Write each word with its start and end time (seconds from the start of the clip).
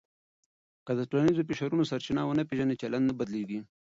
که 0.85 0.91
د 0.99 1.01
ټولنیزو 1.09 1.47
فشارونو 1.49 1.87
سرچینه 1.91 2.21
ونه 2.25 2.43
پېژنې، 2.49 2.75
چلند 2.81 3.05
نه 3.09 3.13
بدلېږي. 3.19 3.59